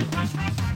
[0.00, 0.69] サボ!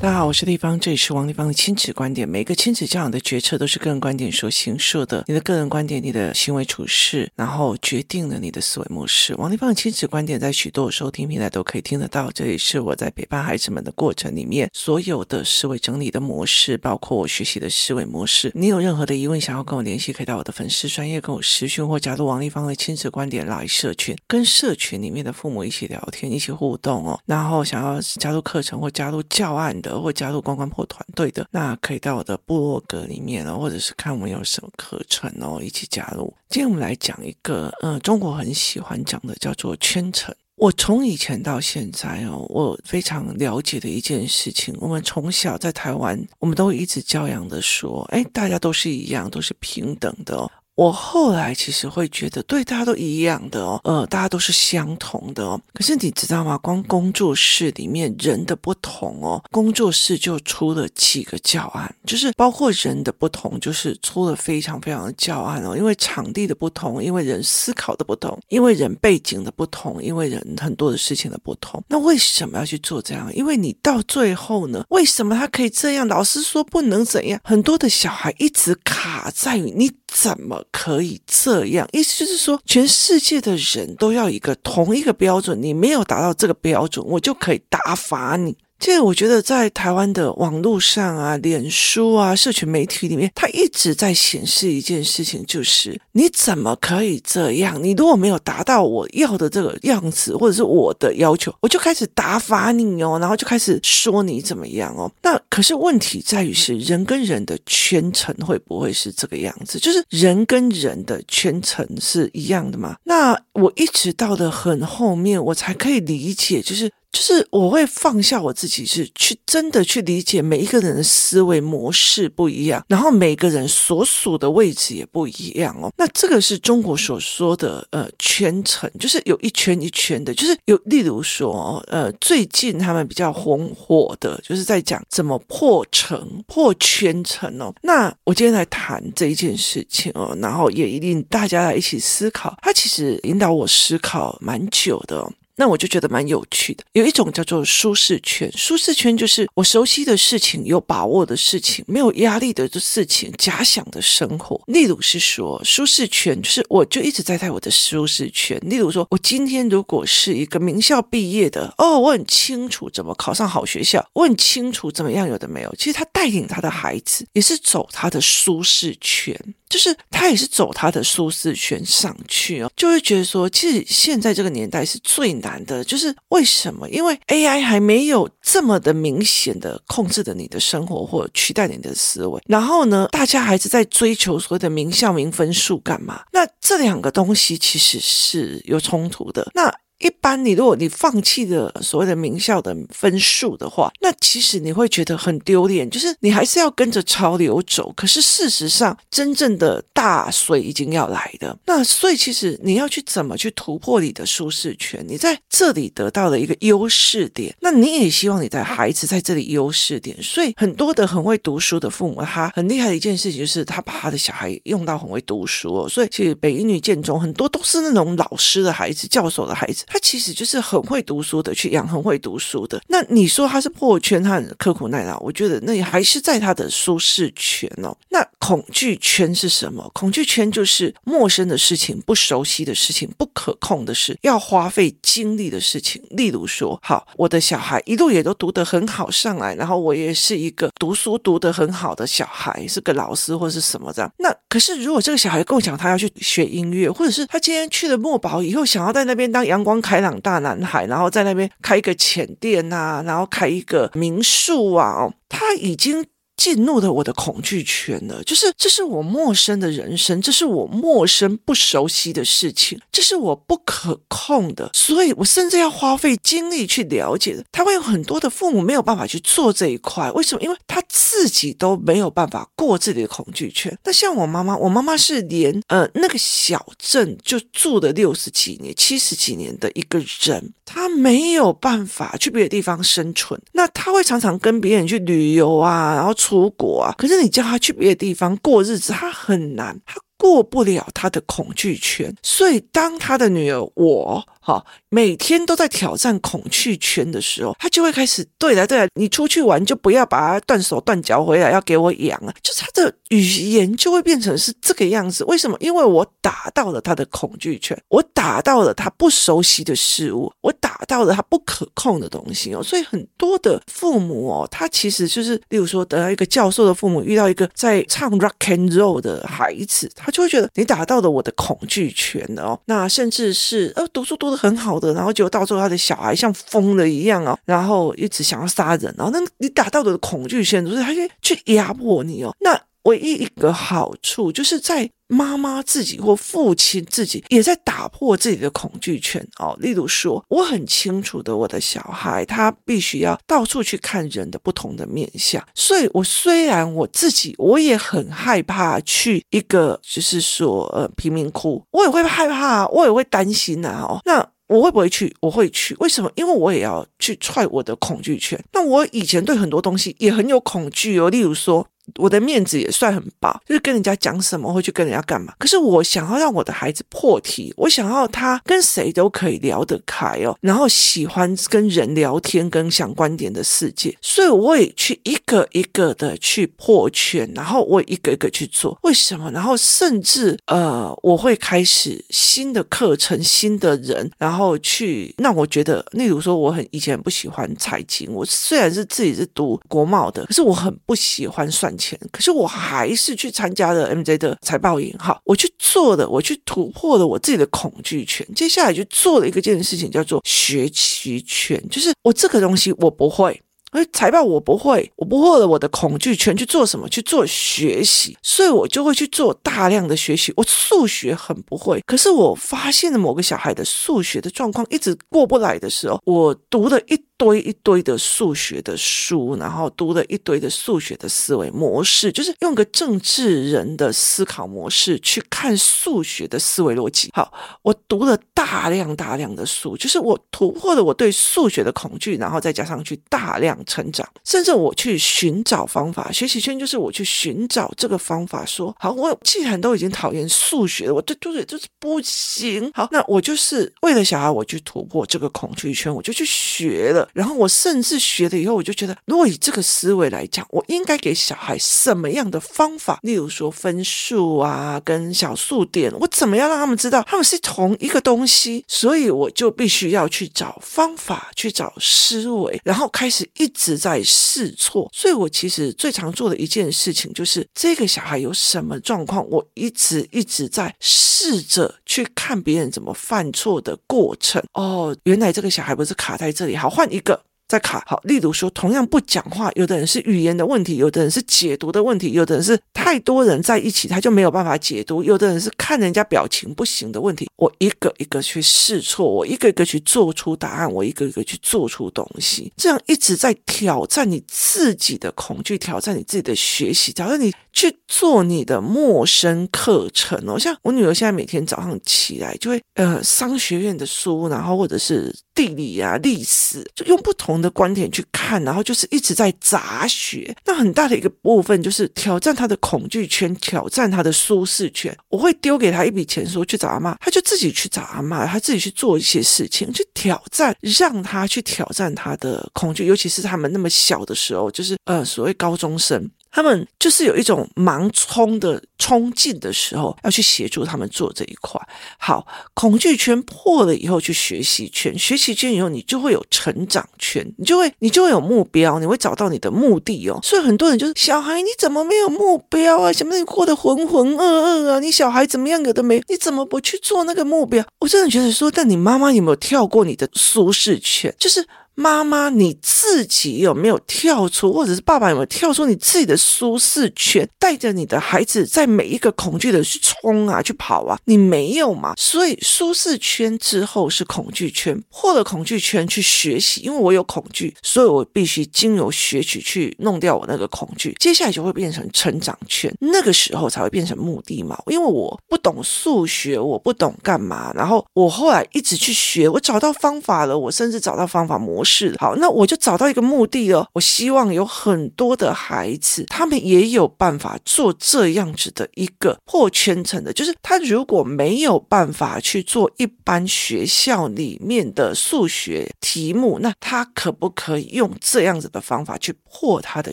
[0.00, 2.26] 大家好，我是丽芳，这里是王丽芳的亲子观点。
[2.26, 9.34] 每个亲子教养的决策都是个人观点所形塑的，你的个人观点、你的行为处事，然后决定了你的思维模式。
[9.34, 12.30] 王丽芳的亲子观点在许多收听平台都可以听得到。
[12.30, 18.52] 这里是我在陪伴孩子们的过程里面所有的思维整理的模式，包括我学习的思维模式。
[18.54, 27.18] 你有任何的疑问想要跟我联系，可以到我的粉丝专业跟我私讯，或加入王丽芳的亲子观点来社群，跟社群里面的父母一起聊天、一起互动哦。
[27.26, 29.87] 然后想要加入课程或加入教案的。
[29.90, 36.34] 或加入关关破团队的，那可以到我的部落格里面哦，或者是看我们有什么课程哦，一起加入。
[36.48, 40.34] 今天我们来讲一个，呃，中国很喜欢讲的，叫做圈层。
[40.56, 50.50] 我从以前到现在哦，我非常了解的一件事情，我们从小在台湾，我们都一直教养的说，哎，大家都是一样，都是平等的哦。
[50.78, 55.60] 我后来其实会觉得，对，大家都一样的哦，呃，大家都是相同的哦。
[55.74, 56.56] 可是你知道吗？
[56.58, 65.76] 光工作室里面人的不同哦，工作室就出了几个教案，就是包括人的不同，就是出了非常非常的教案哦。
[65.76, 71.82] 因为场地的不同，因为人思考的不同，因为人背景的不同，因为人很多的事情的不同。
[71.88, 73.28] 那为什么要去做这样？
[73.34, 76.06] 因为你到最后呢，为什么他可以这样？
[76.06, 80.64] 老师说不能怎样，很多的小孩一直卡在于你怎么。
[80.70, 88.56] 可以这样，意思就是说，全世界的人都要一个同一个标准，你没有达到这个标准，我就可以打发你。
[88.78, 97.82] 这个我觉得在台湾的网络上啊、脸书啊、社群媒体里面，它一直在显示一件事情，就是你怎么可以这样？
[97.82, 105.10] 你如果没有达到我要的这个样子，或者是我的要求，我就开始打发你哦，然后就开始说你怎么样哦。
[105.22, 109.80] 那可是问题在于是人跟人的圈层会不会是这个样子？
[109.80, 112.96] 就是人跟人的圈层是一样的吗？
[113.02, 116.88] 那我一直到的很后面，我才可以理解，就是。
[117.10, 125.90] 就是我会放下我自己，是去真的去理解每一个人的思维模式不一样，然后每个人所属的位置也不一样哦。
[125.96, 137.74] 那这个是中国所说的呃圈层，就是有一圈一圈的，就是有例如说呃最近他们比较红火的，就是在讲怎么破层、破圈层哦。
[137.82, 145.26] 那我今天来谈这一件事情哦，然后也一定大家来一起思考，它其实引导我思考蛮久的。
[145.58, 154.60] 那我就觉得蛮有趣的，有一种叫做舒适圈，舒适圈就是我熟悉的事情、有把握的事情、没有压力的事情、假想的生活。
[154.68, 158.56] 例如是说，舒适圈就是我就一直在在我的舒适圈。
[158.62, 165.74] 例如说，我今天如果是一个名校毕业的，哦，我很清楚怎么考上好学校，我很清楚怎么样，有的没有。
[165.76, 169.36] 其实他带领他的孩子也是走他的舒适圈。
[169.68, 175.82] 就是他也是走他的舒适圈上去哦，就会觉得说，其实现在这个年代是最难难的。
[175.82, 176.88] 就是为什么？
[176.90, 182.40] 因为 AI 还没有这么的明显的控制着你的生活或取代你的思维。
[182.46, 186.22] 然后呢，大家还是在追求所谓的名校名分数干嘛？
[186.32, 189.50] 那这两个东西其实是有冲突的。
[189.54, 197.92] 那一般你如果你放弃了所谓的名校的分数的话，那其实你会觉得很丢脸，就是你还是要跟着潮流走。
[197.96, 201.58] 可是事实上，真正的大水已经要来的。
[201.66, 205.04] 那所以其实你要去怎么去突破你的舒适圈？
[205.08, 210.16] 你在这里得到了一个优势点，那你也希望你的孩子在这里优势点。
[210.22, 215.88] 所以很多的很会读书的父母，他很厉害的一件事情就是他把他的小孩用到很会读书哦。
[215.88, 219.84] 所以其实北一女、建中很多都是那种老师的孩子、教授的孩子。
[219.88, 222.80] 他其实就是很会读书的，去养很会读书的。
[222.88, 227.96] 那你说他是破圈，他很刻苦耐劳，我觉得那也还是在他的舒适圈哦。
[228.10, 229.90] 那恐惧圈是什么？
[229.94, 236.02] 恐惧圈就是陌生的事情、不熟悉的事情、不可控的事、要花费精力的事情。
[236.10, 244.10] 例如说，好，我的小孩一路也都读得很好上来，然后我也是一个读书读得很好的小孩，是个老师或是什么这样。
[244.18, 256.04] 那可是如果这个小孩跟我讲他要去学音乐，或者是他今天去了墨宝以后，想要在那边当阳光开朗大男孩，然后在那边开一个浅店啊，然后开一个民宿啊，他已经。
[256.38, 267.44] 进入了我的恐惧圈了，就是这是我陌生的人生，这是我陌生不熟悉的事情，这是我不可控的，所以我甚至要花费精力去了解的。
[267.50, 270.40] 他会有很多的父母没有办法去做这一块，为什么？
[270.40, 273.76] 因为他自己都没有办法过自己的恐惧圈。
[273.82, 283.40] 那像我妈妈，我妈妈是连呃那个小镇就住了六十几年、七十几年的一个人，她没有办法去别的地方生存。
[283.54, 286.14] 那她会常常跟别人去旅游啊，然后。
[286.28, 286.94] 出国啊！
[286.98, 292.14] 可是你叫他去别的地方过日子，他很难，他过不了他的恐惧圈。
[292.22, 294.22] 所以，当他的女儿我。
[294.48, 305.22] 哈，每天都在挑战恐惧圈的时候，他就会开始对来对来，你出去玩就不要把他断手断脚回来，要给我养啊，就他的语言就会变成是这个样子。
[305.24, 305.54] 为什么？
[305.60, 312.62] 因为我打到了他的恐惧圈，我打到了他不熟悉的事物，我打到了他不可控的东西哦。
[312.62, 322.58] 所以很多的父母哦，他其实就是，例如说，得到一个教授的父母遇到一个在唱 rock and roll 的孩子，他就会觉得你打到了我的恐惧圈哦。
[322.64, 332.34] 那甚至是呃读书读的很好的，然后结果到最后他的小孩像疯了一样哦，然后一直想要杀人，然后那你打到的恐惧线，就是他去去压迫你哦。
[332.40, 339.56] 那唯一一个好处，就是在妈妈自己或父亲自己也在打破自己的恐惧圈哦。
[339.58, 354.00] 例如说，我很清楚的，我的小孩他必须要到处去看人的不同的面相，所以我虽然我自己我也很害怕去一个就是说呃贫民窟，我也会害怕，我也会担心呐哦。
[354.04, 355.14] 那我会不会去？
[355.20, 355.74] 我会去。
[355.80, 356.10] 为什么？
[356.14, 358.38] 因为我也要去踹我的恐惧圈。
[358.52, 361.66] 那我以前对很多东西也很有恐惧哦，例如说。
[361.96, 365.34] 我的面子也算很薄，就是跟人家讲什么会去跟人家干嘛。
[365.38, 378.78] 可是我想要让我的孩子破题，我想要他跟谁都可以聊得开哦，然后喜欢跟人聊天，跟想观点的世界，所以我也去一个一个的去破圈，然后我一个一个去做。
[378.82, 379.30] 为什么？
[379.30, 403.40] 然后甚至呃，我会开始新的课程、新的人，然后去让我觉得，例如说，我很以前很不喜欢财经，我虽然是自己是读国贸的，可是我很不喜欢算钱，可是我还是去参加了 MJ 的财报营，哈，我去做了，我去突破了我自己的恐惧权，接下来就做了一个件事情，叫做学习权，就是我这个东西我不会。
[403.70, 406.88] 而财报我不会，我不会了我的恐惧圈去做什么？
[406.88, 410.32] 去做学习，所以我就会去做大量的学习。
[410.36, 427.10] 我数学很不会，可是我发现了某个小孩的数学的状况一直过不来的时候，我读了一堆一堆的数学的书，然后读了一堆的数学的思维模式，就是用个政治人的思考模式去看数学的思维逻辑。
[427.12, 427.32] 好，
[427.62, 433.58] 我读了大量大量的书，就是我突破了我对数学的恐惧，然后再加上去大量。
[433.68, 438.44] 成长，甚至我去寻找方法，学习圈就是我去寻找这个方法。
[438.46, 442.70] 说好，我既然都已经讨厌数学了，我这就是就是不行。
[442.74, 447.06] 好，那我就是为了小孩，我去突破这个恐惧圈，我就去学了。
[447.12, 452.98] 然后我甚至学了以后，我就觉得，如果以这个思维来讲，我应该给小孩什么样的方法？
[453.02, 458.64] 例如说分数啊，跟小数点，我怎么样让他们知道他们是同一个东西？
[458.66, 463.47] 所以我就必须要去找方法，去找思维，然后开始一。
[463.48, 474.42] 一直在试错，所以我其实最常做的一件事情就是这个小孩有什么状况，我一直一直在试着去看别人怎么犯错的过程。
[474.52, 477.18] 哦，原来这个小孩不是卡在这里，好，换一个。
[477.48, 487.26] 在卡好，例如说，同样不讲话，有的人是语言的问题，有的人是解读的问题，有的人是太多人在一起，他就没有办法解读，有的人是看人家表情不行的问题。
[487.36, 500.38] 我一个一个去试错，我一个一个去做出答案，我一个一个去做出东西，这样一直在挑战你自己的恐惧，挑战你自己的学习，挑战你去做你的陌生课程哦。
[500.38, 510.36] 像我女儿现在每天早上起来就会呃商学院的书，然后或者是地理啊、历史，就用不同的观点去看，然后就是一直在杂学。
[510.44, 514.92] 那很大的一个部分就是挑战他的恐惧圈，挑战他的舒适圈。
[515.08, 522.84] 我会丢给他一笔钱，说去找阿嬷，他就自己去找阿嬷，他自己去做一些事情，去挑战，让他去挑战他的恐惧。
[522.86, 526.10] 尤其是他们那么小的时候，就是呃所谓高中生。
[526.30, 531.60] 他们就是有一种盲冲的冲劲的时候，要去协助他们做这一块。
[531.98, 540.20] 好，恐惧圈破了以后，去学习圈，学习圈以后，你就会有成长圈，你就会你就会有目标，你会找到你的目的哦。
[540.22, 542.92] 所以很多人就是小孩，你怎么没有目标啊？
[542.92, 544.80] 什么你过得浑浑噩噩啊？
[544.80, 545.62] 你小孩怎么样？
[545.64, 546.02] 有的没？
[546.08, 547.64] 你怎么不去做那个目标？
[547.80, 551.14] 我真的觉得说，但你妈妈有没有跳过你的舒适圈？
[551.18, 551.46] 就是。
[551.80, 560.98] 妈妈，你自己有没有跳出，或者是爸爸有没有跳出你自己的舒适圈，带着你的孩子在每一个恐惧的去冲啊，去跑啊？
[561.04, 561.94] 你没有嘛？
[561.96, 570.92] 所以舒适圈之后是恐惧圈，破了恐惧圈去学习，因为我有恐惧，所以我必须经由学习去弄掉我那个恐惧。
[570.98, 574.60] 接下来就会变成成长圈，那个时候才会变成目的嘛？
[574.66, 581.67] 因为我不懂数学，我不懂干嘛，然后我后来一直去学，我找到方法了，我甚至找到方法模式。
[581.68, 581.94] 是。
[581.98, 583.68] 好，那我就找到一个目的了。
[583.74, 599.92] 我希望有很多的孩子，他们也有办法做这样子的一个破圈层的，就是他如果没有办法去做一般学校里面的数学题目，那他可不可以用这样子的方法去破他的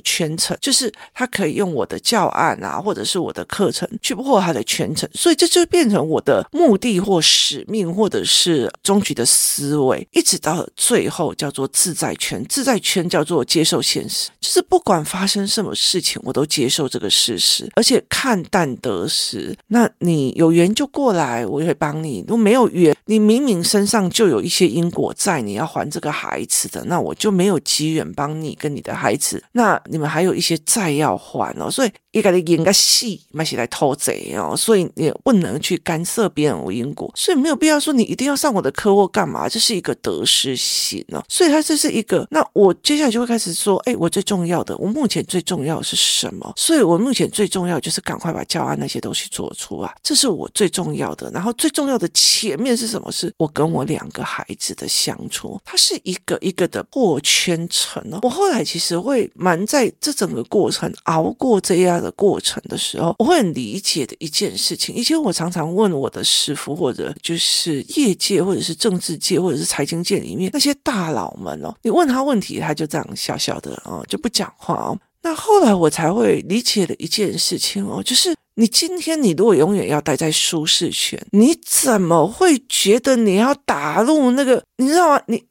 [0.00, 0.56] 圈层？
[0.60, 5.08] 就是他可以用我的教案啊，或者是我的课程去破他的圈层。
[5.14, 12.44] 所以这就变成我的目的或使命，或者是终局的思维，一直到最后叫做自在圈。
[12.48, 19.56] 自在圈叫做接受现实，就是不管发生什么事情，我都接受这个事实，而且看淡得失。
[19.68, 29.42] 那你有缘就过来，我也会帮你；如果没有缘，你明明身上就有一些因果债，你要还这个孩子的，那我就没有机缘帮你跟你的孩子。
[29.52, 41.22] 那你们还有一些债要还哦，所以一个演个戏，买起来偷贼哦，所以你不能去干涉别人无因果，所以没有必要说你一定要上我的课或干嘛，这是一个得失心哦。
[41.28, 46.52] 所以他这是一个，那我接下来就会开始说，哎，我最重要的，我目前最重要的是什么？
[46.56, 51.30] 所以我目前最重要就是赶快把教案那些东西做出来，这是我最重要的。
[51.30, 53.10] 然后最重要的前面是什么？
[53.12, 58.18] 是我跟我两个孩子的相处，它是一个一个的破圈层哦。
[58.22, 64.94] 我后来其实会蛮在这整个过程熬过这样的过程的时候，我会很理解的一件事情。
[64.94, 74.98] 以前我常常问我的师傅，或者就是业界，或者是政治界，或者是财经界里面那些大佬们哦，你问他问题，他就这样笑笑的哦，就不讲话哦。
[75.22, 78.34] 那后来我才会理解了一件事情哦，就是。
[78.56, 84.62] 你今天你如果永远要待在舒适圈，你怎么会觉得你要打入那个？
[84.76, 85.20] 你知道吗？
[85.26, 85.42] 你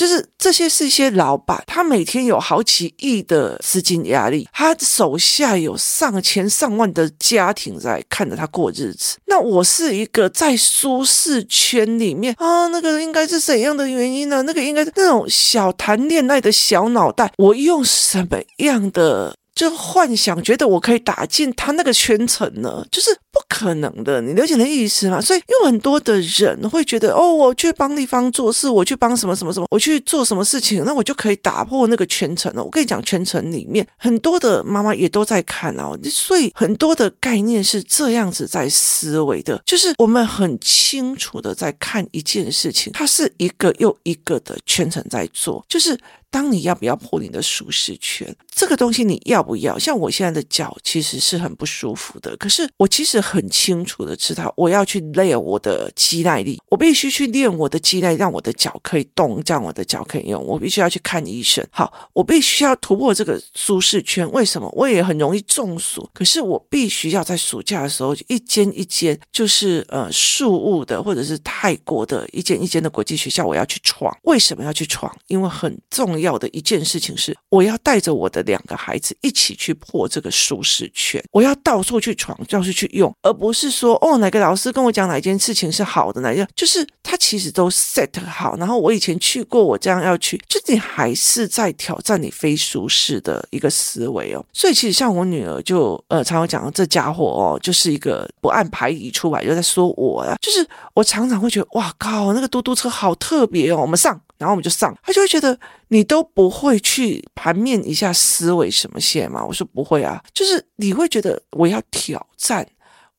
[0.00, 9.18] 就是这些是一些老板，他每天有好几亿的资金压力，他手下有上千上万的家庭在看着他过日子。
[9.26, 14.40] 那我是一个在舒适圈里面啊，那个应该是怎样的原因呢？
[14.44, 19.36] 那个应该是那种小谈恋爱的小脑袋，我用什么样的？
[19.52, 24.20] 就幻想觉得我可以打进他那个圈层呢，就是不可能的。
[24.20, 25.20] 你了解那意思吗？
[25.20, 32.62] 所以有很多的人会觉得，哦，我去帮地方做事，我去帮什么什么什么，我去做什么事情，那我就可以打破那个圈层了。
[32.62, 45.98] 我跟你讲，圈层里面很多的妈妈也都在看哦，所以很多的概念是这样子在思维的，就是我们很清楚的在看一件事情，它是一个又一个的圈层在做，就是。
[46.32, 49.76] 当你要不要破你的舒适圈，这个东西你要不要？
[49.76, 60.44] 像我现在的脚其实是很不舒服的，可是我其实很清楚的知道，我要去练我的肌耐力，我必须去练我的肌耐，让我的脚可以动，让我的脚可以用。
[60.44, 61.66] 我必须要去看医生。
[61.70, 64.30] 好，我必须要突破这个舒适圈。
[64.32, 64.70] 为什么？
[64.76, 74.16] 我也很容易中暑，可是我必须要在暑假的时候一间一间，就是呃宿雾的或者是泰国的一间一间的国际学校，我要去闯。
[74.22, 75.14] 为什么要去闯？
[75.26, 76.20] 因为很重要。
[76.20, 81.22] 要的一件事情是，我要带着我的两个孩子一起去破这个舒适圈。
[81.32, 88.56] 我要到处去闯，到处去用，而不是说哦，哪个老师跟我讲哪件事情是好的，哪一件就是他其实都 set 好。
[88.56, 94.44] 然后我以前去过，我这样要去，就你还是在挑战你非舒适的一个思维哦。
[94.52, 100.36] 所以其实像我女儿就呃常常讲，这家伙哦，就是一个不按牌理出牌，就在说我啊。
[100.40, 104.20] 就是我常常会觉得哇靠，那个嘟嘟车好特别哦，我们上。
[104.38, 109.44] 然后我们就上，他就会觉得你都不会去盘面一下思维什么线吗？
[109.44, 112.66] 我说不会啊，就是你会觉得我要挑战。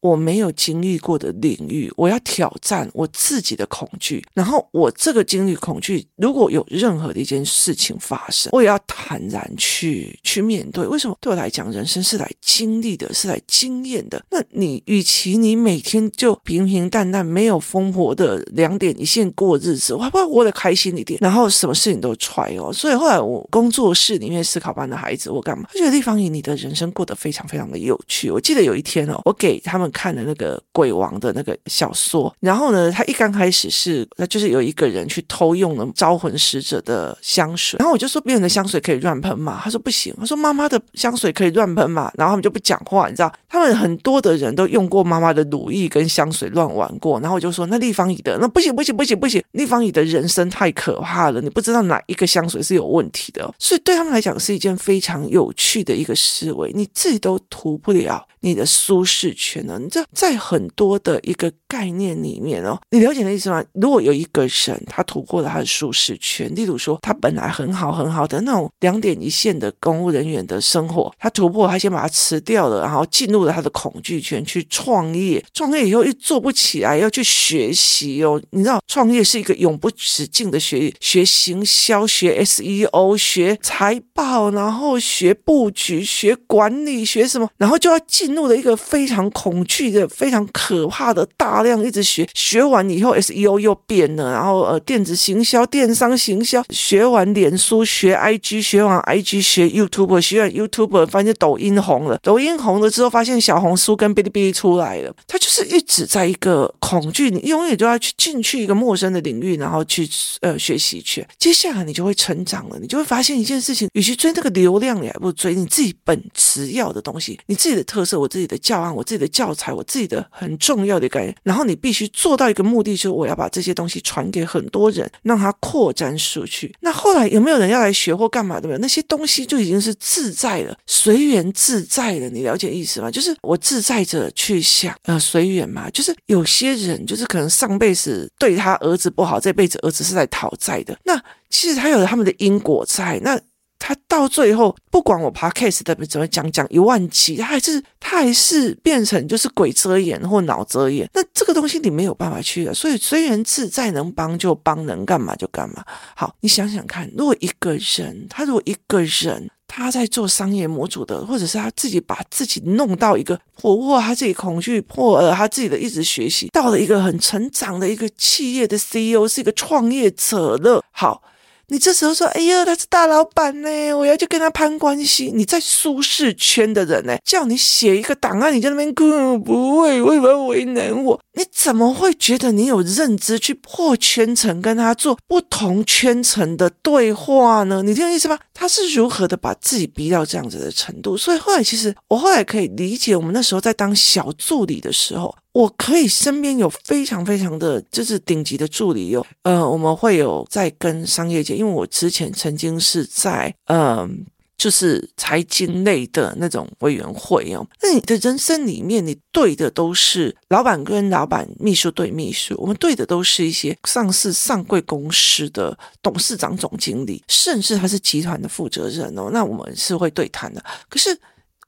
[0.01, 4.23] 我没有经历过的领域，我要挑战我自己的恐惧。
[4.33, 10.85] 然后我这个经历恐惧，如果有任何的一件事情发生，我也要坦然去去面对。
[10.87, 11.15] 为什么？
[11.21, 14.23] 对我来讲，人生是来经历的，是来经验的。
[14.31, 21.19] 那你与其你每天就平平淡淡、没有烽火的两点一线过日子，我还不如活得开心一点。
[21.21, 22.73] 然后什么事情都踹哦。
[22.73, 25.67] 所以后来我工作室里面思考班的孩子，我干嘛？
[25.71, 28.31] 他觉得丽芳仪，你的人生过得非常非常的有趣。
[28.31, 29.90] 我记得有一天哦，我给他们。
[29.91, 59.79] 看的那个鬼王的那个小说，然后呢，他一刚开始是，那就是有一个人去偷用了招魂使者的香水，然后我就说别人的香水可以乱喷嘛，他说不行，他说妈妈的香水可以乱喷嘛，然后他们就不讲话，你知道，他们很多的人都用过妈妈的乳液跟香水乱玩过，然后我就说那丽芳仪的那不行不行不行不行，丽芳仪的人生太可怕了，你不知道哪一个香水是有问题的，所以对他们来讲是一件非常有趣的一个思维，你自己都涂不了你的舒适圈呢。
[59.89, 63.63] 这，在很多的一个概念里面哦，你了解的意思吗？
[63.73, 78.41] 如果有一个人他突破了他的舒适圈，例如说他本来很好很好的那种两点一线的公务人员的生活，他突破，他先把它辞掉了，然后进入了他的恐惧圈去创业，创业以后又做不起来，要去学习哦。
[78.51, 110.05] 你知道，创业是一个永不止境的学，学行销，学 SEO，学财报，然后学布局，学管理，学什么，然后就要进入了一个非常恐惧的、非常可怕的大量一直学，学完以后 SEO 又变了，然后呃电子行销、电商行销，学完脸书，学 IG，学完 IG 学 YouTube，学完 YouTube 发现抖音红了，抖音红了之后发现小红书跟哔哩哔哩出来了，他就是一直在一个恐惧，你永远都要去进去一个陌生的领域，然后去
[110.41, 126.73] 呃学习去，接下来你就会成长了，你就会发现一件事情，与其追那个流量，你还不如追你自己本职要的东西，你自己的特色，我自己的教案，我自己的教材，我自己的很重要的概念，然后你必须做到一个目的，就是我要把这些东西传给很多人，让它扩展出去。
[126.79, 128.67] 那后来有没有人要来学或干嘛的？
[128.67, 132.29] 没有，那些东西就已经是自在了，随缘自在了。
[132.29, 133.11] 你了解意思吗？
[133.11, 135.89] 就是我自在着去想，呃，随缘嘛。
[135.91, 140.97] 就是有些人，就是可能上辈子对他儿子不好，这辈子儿子是在讨债的。
[141.03, 143.19] 那其实他有他们的因果在。
[143.23, 143.39] 那
[143.83, 151.09] 他到最后，不管我 podcast 的怎么讲讲一万期，他还是他还是变成就是鬼遮眼或脑遮眼。
[151.15, 155.83] 那这个东西你没有办法去的，所以虽然自在，能帮就帮，能干嘛就干嘛。
[156.15, 170.83] 好，你想想看，如果一个人，他如果一个人他在做商业模组的，或者是他自己把自己弄到一个破获他自己恐惧破了他自己的一直学习，到了一个很成长的一个企业的 CEO，是一个创业者了。
[170.91, 171.23] 好。
[171.71, 181.17] 你这时候说：“哎呀，他是大老板呢，我要去跟他攀关系。”你在舒适圈的人呢，叫你写一个档案，你在那边哭，不会，为什么为难我？
[181.33, 187.81] 你怎么会觉得你有认知去破圈层，跟他做不同圈层的对话呢？
[187.81, 188.37] 你听我意思吗？
[188.53, 191.15] 他是如何的把自己逼到这样子的程度？
[191.15, 195.33] 所以后来，其实我后来可以理解，我们那时候在当小助理的时候。
[195.53, 204.09] 我可以身边有非常非常的就是顶级的助理有，呃，我们会有在跟商业界，因为我之前曾经是在呃，
[204.57, 207.67] 就是财经类的那种委员会哦。
[207.81, 219.29] 那你的人生里面，你对的都是老板跟老板，秘书对秘书，我们对的都是一些上市上柜公司的董事长、总经理，甚至他是集团的负责人哦。
[219.33, 221.19] 那我们是会对谈的，可是。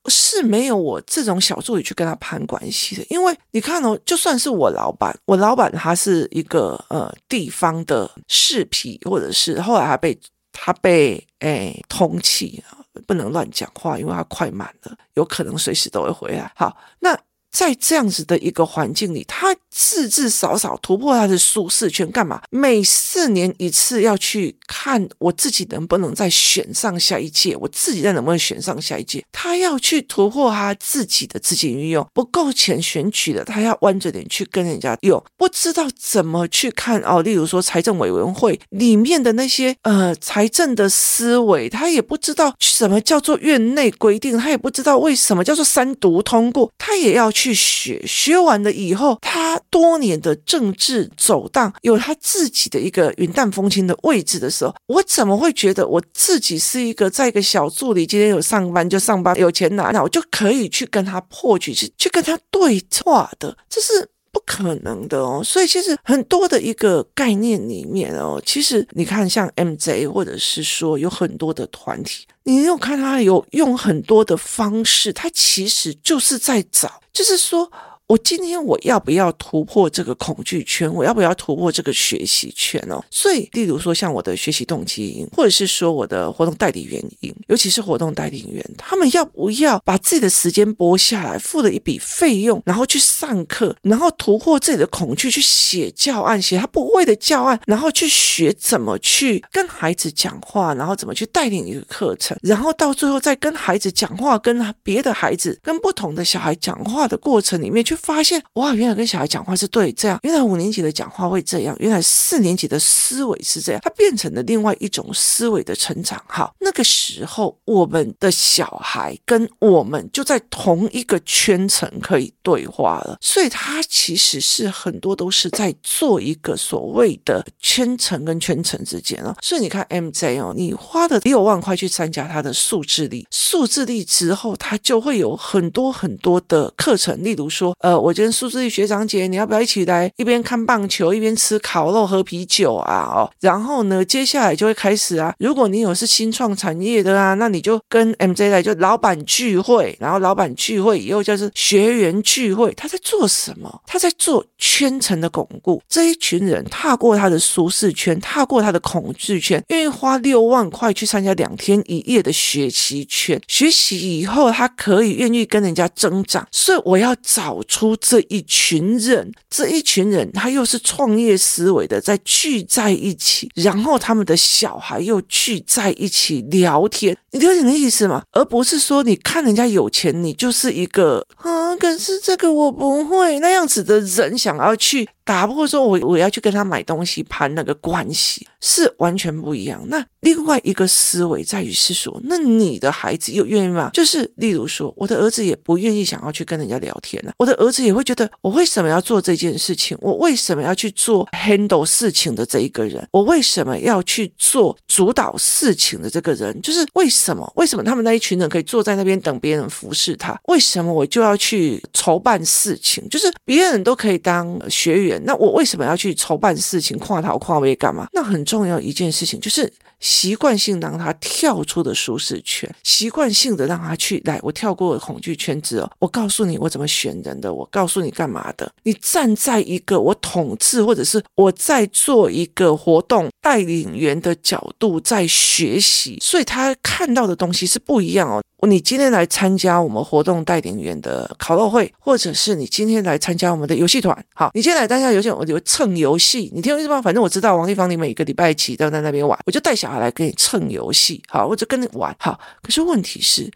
[0.09, 10.19] 是没有我这种小助理去跟他攀关系的，因为你看哦，就算是我老板，我老板他是一个呃地方的市痞，或者是后来他被
[10.51, 16.51] 他被诶通缉啊，不能乱讲话，因为他快满了，有可能随时都会回来。
[16.55, 17.17] 好，那。
[17.53, 22.41] 在这样子的一个环境里，他至至少少突破他的舒适圈，干嘛？
[22.49, 29.23] 每四年一次要去看我自己能不能再选上下一届，我自己再能不能选上下一届？
[29.31, 37.21] 他要去突破他自己的资金运用，不够钱选举的，他要弯着脸去跟人家用，不知道怎么去看哦。
[37.21, 47.42] 例如说财政委员会里面的那些呃财政的思维，他也不知道什么叫做院内规定，他也不知道为什么叫做三读通过，他也要去。
[47.43, 64.07] 去学学完了以后，他多年的政治走荡，有他自己的一个云淡风轻的位置的时候，我怎么会觉得我自己是一个在一个小助理，今天有上班就上班，有钱拿，那我就可以去跟他破局，去去跟他对话的，这是
[64.45, 65.41] 可能的哦。
[65.43, 72.25] 所以其实很多的一个概念里面哦，其实你看像 MJ，或者是说有很多的团体。
[72.43, 77.71] 你又看他有用很多的方式，他其实就是在找，就是说。
[78.13, 80.91] 我今天我要不要突破这个恐惧圈？
[80.93, 83.03] 我要不要突破这个学习圈哦？
[83.09, 107.97] 所以，例如说像我的学习动机营，或者是说我的活动代理员营，尤其是活动代理员，他们要不要把自己的时间拨下来，付了一笔费用，然后去上课，然后突破自己的恐惧，去写教案，写他不会的教案，然后去学怎么去跟孩子讲话，然后怎么去带领一个课程，然后到最后再跟孩子讲话，跟别的孩子、跟不同的小孩讲话的过程里面去。
[108.03, 116.21] 发现哇，原来跟小孩讲话是对这样，原来五年级的讲话会这样，原来四年级的思维是这样，它变成了另外一种思维的成长。
[116.27, 129.33] 好，那个时候我们的小孩跟我们就在同一个圈层可以对话了，所以他其实是很多都是在做一个所谓的圈层跟圈层之间啊。
[129.41, 137.73] 所以你看 MJ 哦，你花了六万块去参加他的素质力，素质力之后，他就会有很多很多的课程，例如说。
[137.83, 143.11] 呃，我跟苏志毅学长姐，你要不要一起来一边看棒球一边吃烤肉喝啤酒啊？
[143.13, 153.81] 哦，然后呢，接下来就会开始啊，如果你有是新创产业的啊，那你就跟 MJ 来就老板聚会，然后老板聚会以后就是学员聚会，他在做什么？
[153.85, 155.81] 他在做圈层的巩固。
[155.89, 166.47] 这一群人踏过他的舒适圈，踏过他的恐惧圈，愿意花六万块去参加两天一夜的学习圈，学习以后他可以愿意跟人家增长。
[166.49, 178.21] 所以我要找出这一群人，这一群人他又是创业思维的，在聚在一起，然后他们的小孩又聚在一起聊天，你了解那意思吗？
[178.31, 185.09] 而不是说你看人家有钱，你就是一个啊，可是这个我不会那样子的人，想要去。
[185.25, 189.81] 打不过说，我我要去跟他买东西，攀那个关系是完全不一样。
[189.87, 193.89] 那另外一个思维在于是说，那你的孩子又愿意吗？
[193.93, 197.31] 就是例如说，我的儿子也不愿意想要去跟人家聊天了。
[197.37, 199.97] 我的儿子也会觉得，我为什么要做这件事情？
[200.01, 203.07] 我为什么要去做 handle 事情的这一个人？
[203.11, 206.61] 我为什么要去做主导事情的这个人？
[206.61, 207.49] 就是为什么？
[207.55, 210.37] 为什么他们那一群人可以坐在那边等别人服侍他？
[210.49, 213.07] 为什么我就要去筹办事情？
[213.07, 215.12] 就是别人都可以当学员。
[215.19, 218.07] 那我为什么要去筹办事情、跨逃跨位干嘛？
[218.13, 219.71] 那很重要一件事情就是。
[220.03, 225.89] 习惯性让他跳出的舒适圈，习惯性的让他去来，我跳过恐惧圈子哦。
[225.97, 228.69] 我告诉你我怎么选人的，我告诉你干嘛的。
[228.83, 238.43] 你站在一个我统治或者是我在做一个活动带领员的角度在学习，所以他看到的东西是不一样哦。
[238.67, 246.49] 你今天来参加我们活动带领员的烤肉会，或者是你今天来参加我们的游戏团，好，你今天来参加游戏，我就蹭游戏。
[246.53, 247.01] 你听我意思吗？
[247.01, 252.39] 反正我知道王丽芳，你每个礼拜几都在那边玩，我就带小孩来跟你蹭游戏，好，或者跟你玩，好。
[252.61, 253.51] 可是问题是，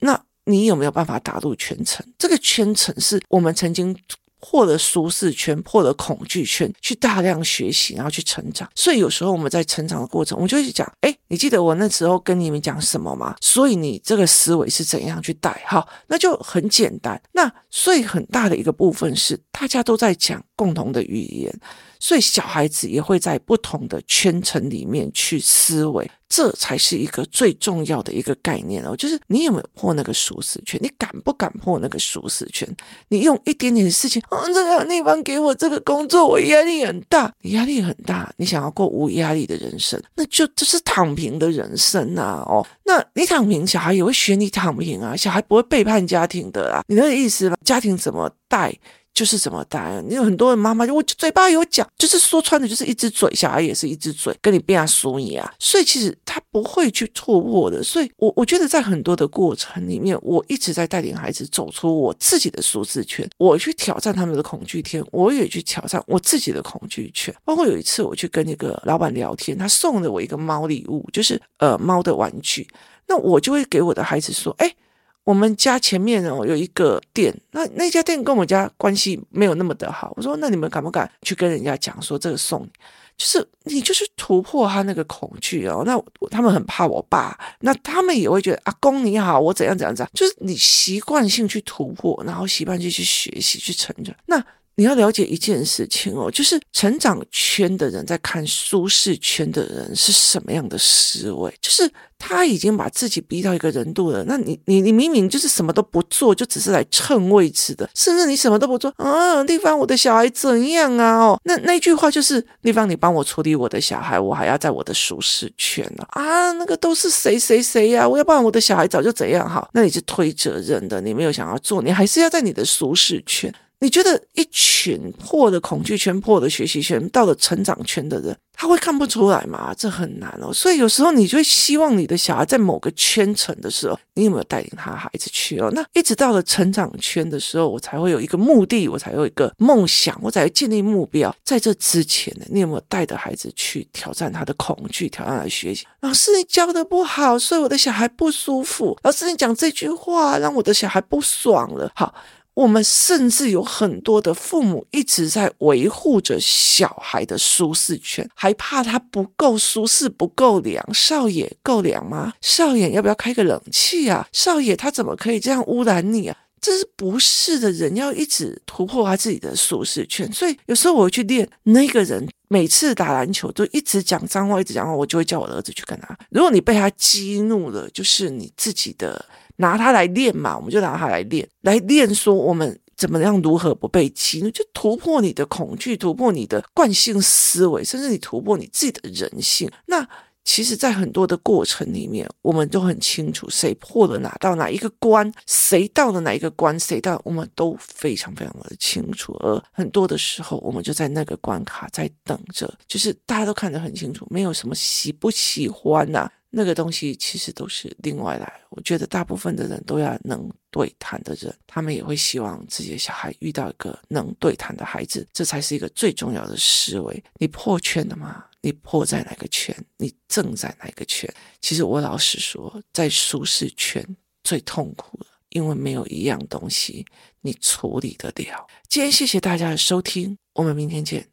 [0.00, 2.06] 那你有没有办法打入圈层？
[2.18, 3.96] 这个圈层是我们曾经。
[4.42, 8.68] 破了舒适圈，破了恐惧圈，去大量学习，然后去成长。
[8.74, 13.36] 所以有时候我们在成长的过程，我们就会讲：哎，你记得我那时候跟你们讲什么吗？
[13.40, 15.62] 所以你这个思维是怎样去带？
[15.66, 17.18] 好，那就很简单。
[17.32, 21.60] 那所以很大的一个部分是，大家都在讲共同的语言。
[22.00, 28.96] 所以小孩子也会在不同的圈层里面去思维，这才是一个最重要的一个概念哦。
[28.96, 30.80] 就是你有没有破那个舒适圈？
[30.82, 32.66] 你敢不敢破那个舒适圈？
[33.08, 42.42] 你用一点点的事情，啊，这个地方给我这个工作，我压力很大，你压力很大，你想要过无压力的人生，那就这是躺平的人生呐！
[42.48, 47.56] 哦，那你躺平，小孩也会学你躺平啊，小孩不会背叛家庭的啊，你那个意思吧？
[47.62, 48.74] 家庭怎么带？
[49.14, 50.00] 就是怎么带？
[50.08, 57.82] 你有很多人妈妈就我嘴巴有讲，就是说穿的，就是一只嘴，小孩也是一只嘴，跟你变啊输你啊，所以其实他不会去错过的。
[57.82, 67.34] 所以我我觉得在很多的过程里面，我一直在带领孩子走出我自己的舒适圈，我去挑战他们的恐惧天，我也去挑战我自己的恐惧圈。
[67.44, 72.66] 包括有一次我去跟那个老板聊天，他送了我一个猫礼物，就是呃猫的玩具，
[73.06, 74.74] 那我就会给我的孩子说，哎。
[75.24, 80.12] 我们家前面哦有一个店，那那家店跟我们家关系没有那么的好。
[80.16, 82.70] 我说，那你们敢不敢去跟人家讲说这个送你？
[83.16, 85.84] 就是你就是突破他那个恐惧哦。
[85.86, 90.10] 那他们很怕我爸，那他们也会觉得阿公你好，我怎样怎样怎样。
[90.12, 94.12] 就是你习惯性去突破，然后习惯性去学习去成长。
[94.26, 94.42] 那
[94.76, 104.24] 你要了解一件事情哦，就是成长圈的人在看舒适圈的人是什么样的思维，就是他已经把自己逼到一个人度了。
[104.26, 111.18] 那你你你明明就是什么都不做，就只是来蹭位置的，甚至你什么都不做啊，丽芳，我的小孩怎样啊？
[111.18, 118.08] 哦，那那句话就是丽芳，你帮我处理我的小孩，我还要在我的舒适圈呢啊，啊，那个都是谁谁谁呀？
[118.08, 119.68] 我要不然我的小孩早就怎样好？
[119.74, 123.52] 那你是推责任的，你没有想要做，你还是要在你的舒适圈。
[123.82, 129.74] 你觉得一群破的恐惧圈、破的学习圈，到了成长圈的人，他会看不出来吗？
[129.76, 130.52] 这很难哦。
[130.54, 135.68] 所以有时候你就会希望你的小孩在某个圈层的时候，你有没有带领他孩子去哦？
[135.74, 141.34] 那一直到了成长圈的时候，我才会有一个目的，我才有一个梦想，我才会建立目标。
[141.42, 145.84] 在这之前呢，你有没有带着孩子去挑战他的恐惧，挑战他的学习？
[146.02, 148.96] 老师，你教的不好，所以我的小孩不舒服。
[149.02, 151.90] 老师，你讲这句话让我的小孩不爽了。
[151.96, 152.14] 好。
[152.54, 160.84] 我们甚至有很多的父母一直在维护着小孩的舒适圈，还怕他不够舒适、不够凉。
[160.92, 162.34] 少爷够凉吗？
[162.42, 164.28] 少爷要不要开个冷气啊？
[164.32, 166.36] 少爷他怎么可以这样污染你啊？
[166.60, 170.30] 这是不是的人要一直突破他自己的舒适圈？
[170.30, 176.16] 所以有时候我去练那个人，每次打篮球都一直讲脏话，一直讲话，我就会叫我的儿子去跟他。
[176.30, 179.24] 如果你被他激怒了，就是你自己的。
[179.56, 189.70] 拿它来练嘛，我们就拿它来练，来练说我们怎么样如何不被激怒，就突破你的恐惧，突破你的惯性思维，甚至你突破你自己的人性。
[189.86, 190.08] 那。
[190.44, 199.32] 其实，在很多的过程里面，我们都很清楚谁破了哪到哪一个关，谁到了哪一个关，谁到，我们都非常非常的清楚。
[199.40, 208.60] 而很多的时候，我们就在那个关卡在等着，就是大家都看得很清楚，没有什么喜不喜欢呐、那个东西其实都是另外来。
[208.70, 217.22] 我觉得大部分的人都要能对谈的人，他们也会希望自己的小孩遇到一个能对谈的孩子，这才是一个最重要的思维。
[217.38, 218.44] 你破圈了吗？
[218.62, 219.76] 你破在哪个圈？
[219.98, 221.32] 你正在哪个圈？
[221.60, 224.04] 其实我老实说，在舒适圈
[224.42, 227.04] 最痛苦了，因为没有一样东西
[227.40, 228.66] 你处理得了。
[228.88, 231.28] 今天谢谢大家的收听，我们明天见。